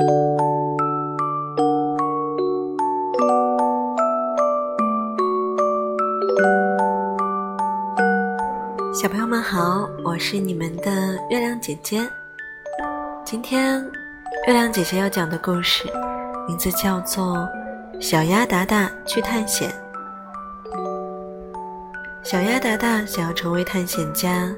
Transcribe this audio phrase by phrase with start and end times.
[0.00, 0.06] 小
[9.08, 10.90] 朋友们好，我是你们的
[11.28, 12.00] 月亮姐姐。
[13.26, 13.82] 今天
[14.46, 15.86] 月亮姐姐要讲的故事
[16.48, 17.46] 名字叫做
[18.00, 19.70] 《小鸭达达去探险》。
[22.22, 24.50] 小鸭达达想要成为探险家，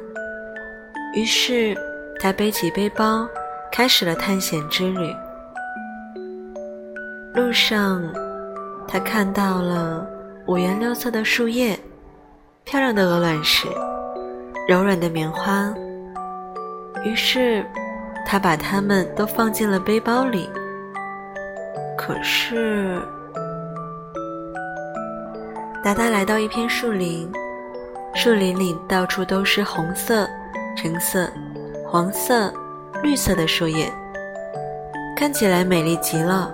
[1.16, 1.76] 于是
[2.20, 3.26] 他背起背包，
[3.72, 5.12] 开始了探险之旅。
[7.34, 8.02] 路上，
[8.86, 10.06] 他看到了
[10.46, 11.78] 五颜六色的树叶、
[12.64, 13.66] 漂亮的鹅卵石。
[14.68, 15.74] 柔软的棉花，
[17.04, 17.66] 于是
[18.24, 20.48] 他把它们都放进了背包里。
[21.98, 23.02] 可是，
[25.82, 27.28] 达达来到一片树林，
[28.14, 30.28] 树林里到处都是红色、
[30.76, 31.28] 橙色、
[31.84, 32.52] 黄色、
[33.02, 33.92] 绿色的树叶，
[35.16, 36.52] 看起来美丽极了。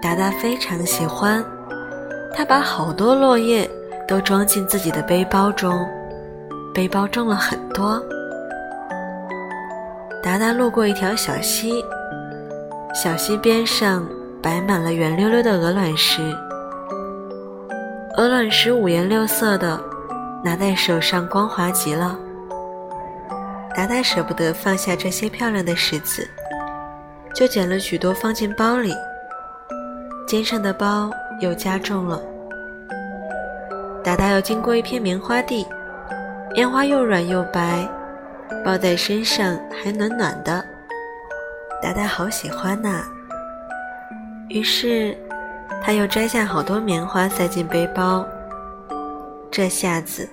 [0.00, 1.44] 达达非常喜欢，
[2.34, 3.68] 他把好多落叶
[4.06, 5.86] 都装进自己的背包中。
[6.74, 8.00] 背包重了很多。
[10.22, 11.84] 达达路过一条小溪，
[12.94, 14.06] 小溪边上
[14.40, 16.22] 摆满了圆溜溜的鹅卵石，
[18.16, 19.80] 鹅卵石五颜六色的，
[20.44, 22.16] 拿在手上光滑极了。
[23.74, 26.28] 达达舍不得放下这些漂亮的石子，
[27.34, 28.94] 就捡了许多放进包里，
[30.28, 32.20] 肩上的包又加重了。
[34.04, 35.66] 达达要经过一片棉花地。
[36.54, 37.88] 棉花又软又白，
[38.64, 40.64] 抱在身上还暖暖的，
[41.82, 43.04] 达达好喜欢呐。
[44.48, 45.16] 于是，
[45.82, 48.26] 他又摘下好多棉花塞进背包。
[49.50, 50.28] 这下子，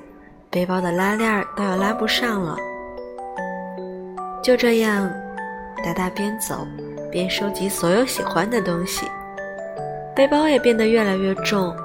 [0.50, 2.58] 背包的拉链都要拉不上了。
[4.42, 5.10] 就这样，
[5.84, 6.66] 达达边走
[7.12, 9.06] 边收集所有喜欢的东西，
[10.16, 11.76] 背包也变得越来越重。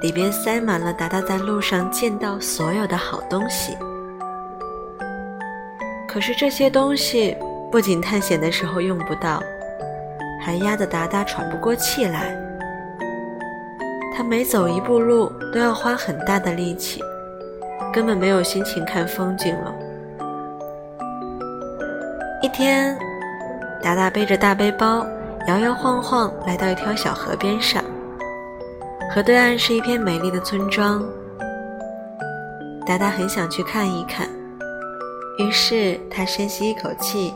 [0.00, 3.76] 里边塞满了达达在路上见到所有的好东西，
[6.06, 7.36] 可是这些东西
[7.70, 9.42] 不仅探险的时候用不到，
[10.40, 12.32] 还压得达达喘不过气来。
[14.16, 17.02] 他每走一步路都要花很大的力气，
[17.92, 19.74] 根本没有心情看风景了。
[22.40, 22.96] 一天，
[23.82, 25.04] 达达背着大背包，
[25.48, 27.82] 摇摇晃晃来到一条小河边上。
[29.10, 31.02] 河对岸是一片美丽的村庄，
[32.84, 34.28] 达达很想去看一看，
[35.38, 37.32] 于是他深吸一口气，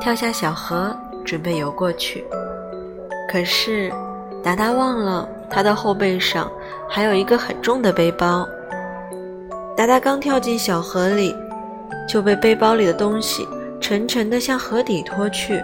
[0.00, 2.24] 跳下小河，准备游过去。
[3.30, 3.92] 可是，
[4.42, 6.50] 达达忘了他的后背上
[6.88, 8.48] 还有一个很重的背包。
[9.76, 11.36] 达达刚跳进小河里，
[12.08, 13.46] 就被背包里的东西
[13.82, 15.62] 沉沉地向河底拖去。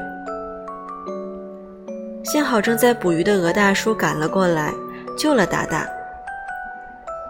[2.36, 4.70] 幸好正在捕鱼的鹅大叔赶了过来。
[5.16, 5.86] 救了达达，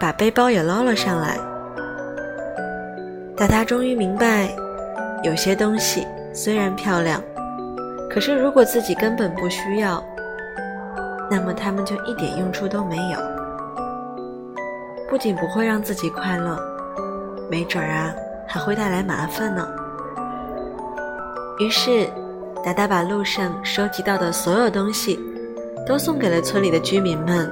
[0.00, 1.39] 把背包也捞了上来。
[3.37, 4.50] 达达终于明白，
[5.22, 7.22] 有些东西虽然漂亮，
[8.11, 10.03] 可是如果自己根本不需要，
[11.31, 13.19] 那么它们就一点用处都没有。
[15.09, 16.61] 不仅不会让自己快乐，
[17.49, 18.12] 没准儿啊，
[18.45, 19.69] 还会带来麻烦呢。
[21.61, 22.09] 于是，
[22.66, 25.21] 达达把路上收集到的所有东西，
[25.87, 27.49] 都送给了村里的居民们。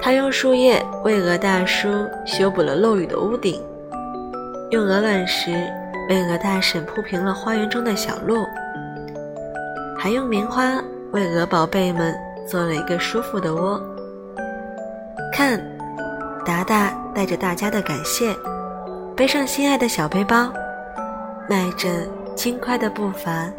[0.00, 3.62] 他用树叶为鹅大叔修补了漏雨的屋顶，
[4.70, 5.50] 用鹅卵石
[6.08, 8.46] 为鹅大婶铺平了花园中的小路，
[9.98, 10.82] 还用棉花
[11.12, 13.78] 为鹅宝贝们做了一个舒服的窝。
[15.34, 15.62] 看，
[16.46, 18.34] 达达带着大家的感谢，
[19.14, 20.50] 背上心爱的小背包，
[21.46, 21.86] 迈着
[22.36, 23.52] 轻快的步伐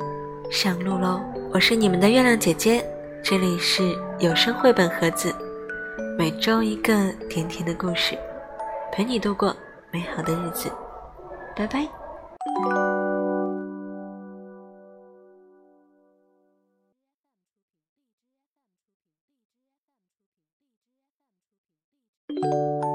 [0.50, 1.22] 上路喽！
[1.54, 2.84] 我是你们的月亮姐姐，
[3.24, 5.34] 这里是有声绘本盒子。
[6.18, 8.18] 每周一个甜甜的故事，
[8.92, 9.56] 陪你度过
[9.92, 10.72] 美好的日子。
[11.56, 11.88] 拜拜。